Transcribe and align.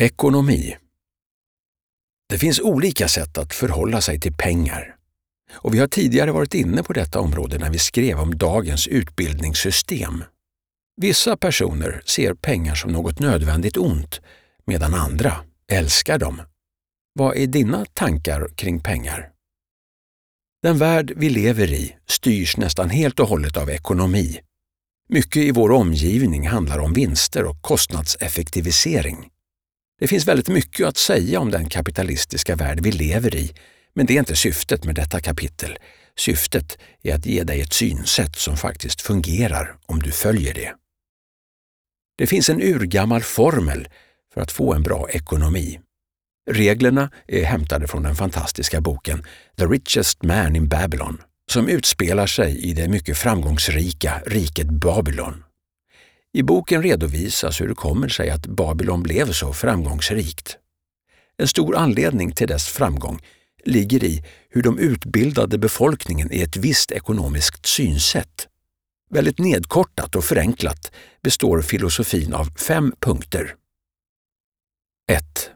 Ekonomi 0.00 0.76
Det 2.28 2.38
finns 2.38 2.60
olika 2.60 3.08
sätt 3.08 3.38
att 3.38 3.54
förhålla 3.54 4.00
sig 4.00 4.20
till 4.20 4.34
pengar. 4.34 4.96
Och 5.52 5.74
vi 5.74 5.78
har 5.78 5.86
tidigare 5.86 6.32
varit 6.32 6.54
inne 6.54 6.82
på 6.82 6.92
detta 6.92 7.20
område 7.20 7.58
när 7.58 7.70
vi 7.70 7.78
skrev 7.78 8.18
om 8.20 8.38
dagens 8.38 8.86
utbildningssystem. 8.86 10.24
Vissa 10.96 11.36
personer 11.36 12.02
ser 12.04 12.34
pengar 12.34 12.74
som 12.74 12.92
något 12.92 13.20
nödvändigt 13.20 13.76
ont, 13.76 14.20
medan 14.66 14.94
andra 14.94 15.34
älskar 15.72 16.18
dem. 16.18 16.42
Vad 17.12 17.36
är 17.36 17.46
dina 17.46 17.84
tankar 17.84 18.48
kring 18.56 18.80
pengar? 18.80 19.30
Den 20.62 20.78
värld 20.78 21.12
vi 21.16 21.30
lever 21.30 21.72
i 21.72 21.96
styrs 22.06 22.56
nästan 22.56 22.90
helt 22.90 23.20
och 23.20 23.28
hållet 23.28 23.56
av 23.56 23.70
ekonomi. 23.70 24.40
Mycket 25.08 25.42
i 25.42 25.50
vår 25.50 25.70
omgivning 25.70 26.48
handlar 26.48 26.78
om 26.78 26.92
vinster 26.92 27.44
och 27.44 27.62
kostnadseffektivisering. 27.62 29.30
Det 29.98 30.08
finns 30.08 30.28
väldigt 30.28 30.48
mycket 30.48 30.86
att 30.86 30.96
säga 30.96 31.40
om 31.40 31.50
den 31.50 31.68
kapitalistiska 31.68 32.56
värld 32.56 32.80
vi 32.82 32.92
lever 32.92 33.34
i, 33.34 33.54
men 33.94 34.06
det 34.06 34.14
är 34.14 34.18
inte 34.18 34.36
syftet 34.36 34.84
med 34.84 34.94
detta 34.94 35.20
kapitel. 35.20 35.78
Syftet 36.16 36.78
är 37.02 37.14
att 37.14 37.26
ge 37.26 37.42
dig 37.42 37.60
ett 37.60 37.72
synsätt 37.72 38.36
som 38.36 38.56
faktiskt 38.56 39.02
fungerar 39.02 39.76
om 39.86 39.98
du 39.98 40.10
följer 40.10 40.54
det. 40.54 40.74
Det 42.18 42.26
finns 42.26 42.48
en 42.48 42.62
urgammal 42.62 43.22
formel 43.22 43.88
för 44.34 44.40
att 44.40 44.52
få 44.52 44.74
en 44.74 44.82
bra 44.82 45.08
ekonomi. 45.10 45.80
Reglerna 46.50 47.10
är 47.26 47.44
hämtade 47.44 47.88
från 47.88 48.02
den 48.02 48.14
fantastiska 48.14 48.80
boken 48.80 49.24
The 49.58 49.64
Richest 49.64 50.22
Man 50.22 50.56
in 50.56 50.68
Babylon 50.68 51.22
som 51.50 51.68
utspelar 51.68 52.26
sig 52.26 52.58
i 52.64 52.72
det 52.72 52.88
mycket 52.88 53.18
framgångsrika 53.18 54.22
riket 54.26 54.66
Babylon. 54.70 55.44
I 56.32 56.42
boken 56.42 56.82
redovisas 56.82 57.60
hur 57.60 57.68
det 57.68 57.74
kommer 57.74 58.08
sig 58.08 58.30
att 58.30 58.46
Babylon 58.46 59.02
blev 59.02 59.32
så 59.32 59.52
framgångsrikt. 59.52 60.56
En 61.36 61.48
stor 61.48 61.76
anledning 61.76 62.32
till 62.32 62.48
dess 62.48 62.68
framgång 62.68 63.20
ligger 63.64 64.04
i 64.04 64.24
hur 64.50 64.62
de 64.62 64.78
utbildade 64.78 65.58
befolkningen 65.58 66.32
i 66.32 66.40
ett 66.42 66.56
visst 66.56 66.92
ekonomiskt 66.92 67.66
synsätt. 67.66 68.48
Väldigt 69.10 69.38
nedkortat 69.38 70.14
och 70.14 70.24
förenklat 70.24 70.92
består 71.22 71.62
filosofin 71.62 72.34
av 72.34 72.44
fem 72.44 72.92
punkter. 73.00 73.54
1. 75.10 75.50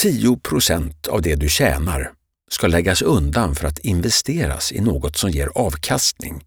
10 0.00 0.36
procent 0.36 1.06
av 1.06 1.22
det 1.22 1.34
du 1.34 1.48
tjänar 1.48 2.12
ska 2.50 2.66
läggas 2.66 3.02
undan 3.02 3.54
för 3.54 3.68
att 3.68 3.78
investeras 3.78 4.72
i 4.72 4.80
något 4.80 5.16
som 5.16 5.30
ger 5.30 5.50
avkastning. 5.54 6.44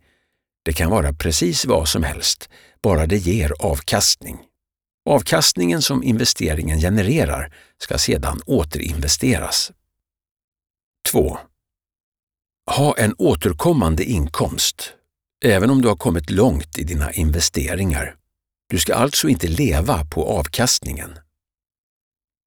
Det 0.66 0.74
kan 0.74 0.90
vara 0.90 1.14
precis 1.14 1.66
vad 1.66 1.88
som 1.90 2.04
helst, 2.04 2.50
bara 2.84 3.06
det 3.06 3.18
ger 3.18 3.54
avkastning. 3.60 4.38
Avkastningen 5.10 5.82
som 5.82 6.04
investeringen 6.04 6.80
genererar 6.80 7.54
ska 7.78 7.98
sedan 7.98 8.42
återinvesteras. 8.46 9.72
2. 11.12 11.38
Ha 12.72 12.98
en 12.98 13.16
återkommande 13.18 14.04
inkomst, 14.04 14.94
även 15.46 15.70
om 15.70 15.82
du 15.82 15.88
har 15.88 15.96
kommit 15.96 16.30
långt 16.30 16.78
i 16.78 16.84
dina 16.84 17.12
investeringar. 17.12 18.16
Du 18.70 18.80
ska 18.80 18.96
alltså 18.96 19.28
inte 19.28 19.48
leva 19.48 20.06
på 20.06 20.26
avkastningen. 20.26 21.20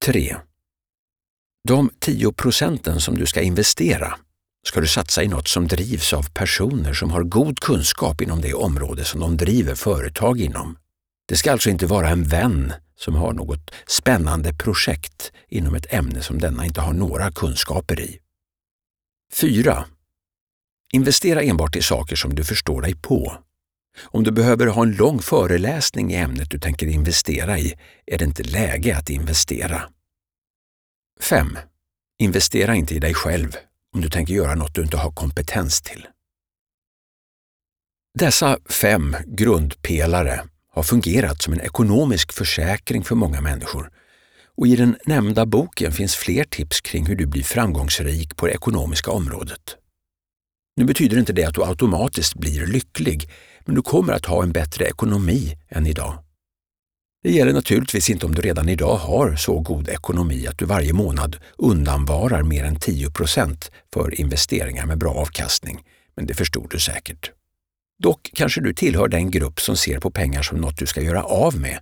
3. 0.05 0.37
De 1.67 1.89
10 1.99 2.31
procenten 2.31 3.01
som 3.01 3.15
du 3.15 3.25
ska 3.25 3.41
investera 3.41 4.19
ska 4.67 4.81
du 4.81 4.87
satsa 4.87 5.23
i 5.23 5.27
något 5.27 5.47
som 5.47 5.67
drivs 5.67 6.13
av 6.13 6.29
personer 6.29 6.93
som 6.93 7.11
har 7.11 7.23
god 7.23 7.59
kunskap 7.59 8.21
inom 8.21 8.41
det 8.41 8.53
område 8.53 9.05
som 9.05 9.19
de 9.19 9.37
driver 9.37 9.75
företag 9.75 10.39
inom. 10.39 10.77
Det 11.27 11.35
ska 11.35 11.51
alltså 11.51 11.69
inte 11.69 11.85
vara 11.85 12.09
en 12.09 12.23
vän 12.23 12.73
som 12.95 13.15
har 13.15 13.33
något 13.33 13.71
spännande 13.87 14.53
projekt 14.53 15.31
inom 15.47 15.75
ett 15.75 15.93
ämne 15.93 16.21
som 16.21 16.39
denna 16.39 16.65
inte 16.65 16.81
har 16.81 16.93
några 16.93 17.31
kunskaper 17.31 17.99
i. 17.99 18.19
4. 19.33 19.85
Investera 20.93 21.41
enbart 21.41 21.75
i 21.75 21.81
saker 21.81 22.15
som 22.15 22.35
du 22.35 22.43
förstår 22.43 22.81
dig 22.81 22.95
på. 22.95 23.37
Om 24.03 24.23
du 24.23 24.31
behöver 24.31 24.67
ha 24.67 24.83
en 24.83 24.95
lång 24.95 25.19
föreläsning 25.19 26.11
i 26.11 26.15
ämnet 26.15 26.51
du 26.51 26.59
tänker 26.59 26.87
investera 26.87 27.59
i 27.59 27.73
är 28.05 28.17
det 28.17 28.25
inte 28.25 28.43
läge 28.43 28.97
att 28.97 29.09
investera. 29.09 29.81
5. 31.21 31.57
Investera 32.19 32.75
inte 32.75 32.95
i 32.95 32.99
dig 32.99 33.13
själv 33.13 33.57
om 33.97 34.01
du 34.01 34.09
tänker 34.09 34.33
göra 34.33 34.55
något 34.55 34.75
du 34.75 34.81
inte 34.81 34.97
har 34.97 35.11
kompetens 35.11 35.81
till. 35.81 36.07
Dessa 38.19 38.57
fem 38.69 39.15
grundpelare 39.25 40.43
har 40.73 40.83
fungerat 40.83 41.41
som 41.41 41.53
en 41.53 41.61
ekonomisk 41.61 42.33
försäkring 42.33 43.03
för 43.03 43.15
många 43.15 43.41
människor 43.41 43.91
och 44.57 44.67
i 44.67 44.75
den 44.75 44.97
nämnda 45.05 45.45
boken 45.45 45.91
finns 45.91 46.15
fler 46.15 46.43
tips 46.43 46.81
kring 46.81 47.05
hur 47.05 47.15
du 47.15 47.25
blir 47.25 47.43
framgångsrik 47.43 48.35
på 48.35 48.45
det 48.45 48.53
ekonomiska 48.53 49.11
området. 49.11 49.77
Nu 50.75 50.85
betyder 50.85 51.17
inte 51.17 51.33
det 51.33 51.45
att 51.45 51.55
du 51.55 51.63
automatiskt 51.63 52.35
blir 52.35 52.67
lycklig, 52.67 53.29
men 53.65 53.75
du 53.75 53.81
kommer 53.81 54.13
att 54.13 54.25
ha 54.25 54.43
en 54.43 54.51
bättre 54.51 54.85
ekonomi 54.85 55.57
än 55.69 55.87
idag. 55.87 56.23
Det 57.27 57.33
gäller 57.33 57.53
naturligtvis 57.53 58.09
inte 58.09 58.25
om 58.25 58.35
du 58.35 58.41
redan 58.41 58.69
idag 58.69 58.95
har 58.95 59.35
så 59.35 59.59
god 59.59 59.89
ekonomi 59.89 60.47
att 60.47 60.57
du 60.57 60.65
varje 60.65 60.93
månad 60.93 61.35
undanvarar 61.57 62.43
mer 62.43 62.63
än 62.63 62.77
10% 62.77 63.71
för 63.93 64.21
investeringar 64.21 64.85
med 64.85 64.97
bra 64.97 65.13
avkastning, 65.13 65.83
men 66.15 66.25
det 66.25 66.33
förstod 66.33 66.69
du 66.69 66.79
säkert. 66.79 67.31
Dock 68.03 68.31
kanske 68.33 68.61
du 68.61 68.73
tillhör 68.73 69.07
den 69.07 69.31
grupp 69.31 69.59
som 69.59 69.77
ser 69.77 69.99
på 69.99 70.11
pengar 70.11 70.41
som 70.41 70.57
något 70.57 70.77
du 70.77 70.85
ska 70.85 71.01
göra 71.01 71.23
av 71.23 71.59
med, 71.59 71.79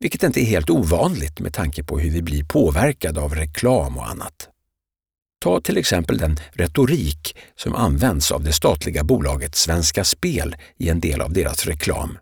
vilket 0.00 0.22
inte 0.22 0.40
är 0.40 0.44
helt 0.44 0.70
ovanligt 0.70 1.40
med 1.40 1.54
tanke 1.54 1.84
på 1.84 1.98
hur 1.98 2.10
vi 2.10 2.22
blir 2.22 2.44
påverkade 2.44 3.20
av 3.20 3.34
reklam 3.34 3.98
och 3.98 4.08
annat. 4.08 4.48
Ta 5.42 5.60
till 5.60 5.78
exempel 5.78 6.18
den 6.18 6.36
retorik 6.52 7.36
som 7.56 7.74
används 7.74 8.32
av 8.32 8.44
det 8.44 8.52
statliga 8.52 9.04
bolaget 9.04 9.54
Svenska 9.54 10.04
Spel 10.04 10.56
i 10.76 10.88
en 10.88 11.00
del 11.00 11.20
av 11.20 11.32
deras 11.32 11.66
reklam. 11.66 12.18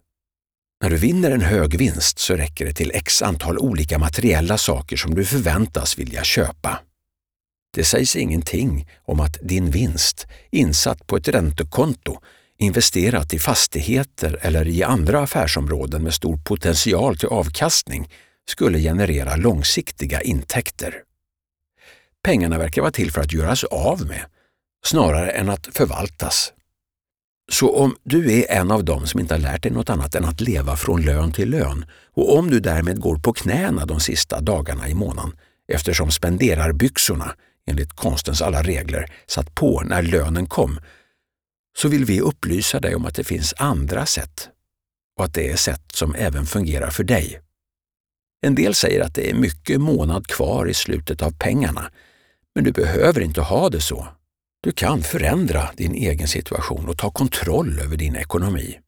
När 0.82 0.90
du 0.90 0.96
vinner 0.96 1.30
en 1.30 1.40
hög 1.40 1.78
vinst 1.78 2.18
så 2.18 2.34
räcker 2.34 2.66
det 2.66 2.72
till 2.72 2.90
x 2.94 3.22
antal 3.22 3.58
olika 3.58 3.98
materiella 3.98 4.58
saker 4.58 4.96
som 4.96 5.14
du 5.14 5.24
förväntas 5.24 5.98
vilja 5.98 6.24
köpa. 6.24 6.80
Det 7.74 7.84
sägs 7.84 8.16
ingenting 8.16 8.88
om 9.04 9.20
att 9.20 9.38
din 9.42 9.70
vinst, 9.70 10.26
insatt 10.50 11.06
på 11.06 11.16
ett 11.16 11.28
räntekonto, 11.28 12.20
investerat 12.58 13.34
i 13.34 13.38
fastigheter 13.38 14.38
eller 14.42 14.68
i 14.68 14.82
andra 14.82 15.20
affärsområden 15.20 16.02
med 16.02 16.14
stor 16.14 16.36
potential 16.36 17.16
till 17.16 17.28
avkastning, 17.28 18.10
skulle 18.48 18.78
generera 18.78 19.36
långsiktiga 19.36 20.20
intäkter. 20.20 20.94
Pengarna 22.24 22.58
verkar 22.58 22.82
vara 22.82 22.92
till 22.92 23.12
för 23.12 23.20
att 23.20 23.32
göras 23.32 23.64
av 23.64 24.06
med, 24.06 24.24
snarare 24.84 25.30
än 25.30 25.48
att 25.48 25.68
förvaltas. 25.72 26.52
Så 27.52 27.76
om 27.76 27.96
du 28.02 28.32
är 28.32 28.50
en 28.50 28.70
av 28.70 28.84
dem 28.84 29.06
som 29.06 29.20
inte 29.20 29.34
har 29.34 29.38
lärt 29.38 29.62
dig 29.62 29.72
något 29.72 29.90
annat 29.90 30.14
än 30.14 30.24
att 30.24 30.40
leva 30.40 30.76
från 30.76 31.02
lön 31.02 31.32
till 31.32 31.50
lön 31.50 31.84
och 32.14 32.38
om 32.38 32.50
du 32.50 32.60
därmed 32.60 33.00
går 33.00 33.16
på 33.16 33.32
knäna 33.32 33.86
de 33.86 34.00
sista 34.00 34.40
dagarna 34.40 34.88
i 34.88 34.94
månaden 34.94 35.32
eftersom 35.72 36.10
spenderarbyxorna, 36.10 37.34
enligt 37.66 37.92
konstens 37.92 38.42
alla 38.42 38.62
regler, 38.62 39.12
satt 39.26 39.54
på 39.54 39.80
när 39.80 40.02
lönen 40.02 40.46
kom, 40.46 40.80
så 41.78 41.88
vill 41.88 42.04
vi 42.04 42.20
upplysa 42.20 42.80
dig 42.80 42.94
om 42.94 43.06
att 43.06 43.14
det 43.14 43.24
finns 43.24 43.54
andra 43.56 44.06
sätt 44.06 44.48
och 45.18 45.24
att 45.24 45.34
det 45.34 45.50
är 45.50 45.56
sätt 45.56 45.92
som 45.92 46.14
även 46.14 46.46
fungerar 46.46 46.90
för 46.90 47.04
dig. 47.04 47.40
En 48.46 48.54
del 48.54 48.74
säger 48.74 49.00
att 49.00 49.14
det 49.14 49.30
är 49.30 49.34
mycket 49.34 49.80
månad 49.80 50.26
kvar 50.26 50.66
i 50.66 50.74
slutet 50.74 51.22
av 51.22 51.30
pengarna, 51.38 51.90
men 52.54 52.64
du 52.64 52.72
behöver 52.72 53.20
inte 53.20 53.40
ha 53.40 53.68
det 53.68 53.80
så. 53.80 54.08
Du 54.62 54.72
kan 54.72 55.02
förändra 55.02 55.70
din 55.76 55.94
egen 55.94 56.28
situation 56.28 56.88
och 56.88 56.98
ta 56.98 57.10
kontroll 57.10 57.78
över 57.78 57.96
din 57.96 58.16
ekonomi. 58.16 58.78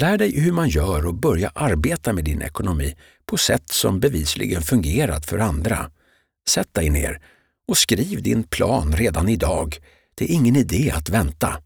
Lär 0.00 0.18
dig 0.18 0.40
hur 0.40 0.52
man 0.52 0.68
gör 0.68 1.06
och 1.06 1.14
börja 1.14 1.50
arbeta 1.54 2.12
med 2.12 2.24
din 2.24 2.42
ekonomi 2.42 2.94
på 3.26 3.36
sätt 3.36 3.68
som 3.68 4.00
bevisligen 4.00 4.62
fungerat 4.62 5.26
för 5.26 5.38
andra. 5.38 5.90
Sätt 6.48 6.74
dig 6.74 6.90
ner 6.90 7.22
och 7.68 7.76
skriv 7.76 8.22
din 8.22 8.42
plan 8.42 8.92
redan 8.96 9.28
idag. 9.28 9.76
Det 10.14 10.24
är 10.24 10.34
ingen 10.34 10.56
idé 10.56 10.90
att 10.90 11.08
vänta. 11.08 11.62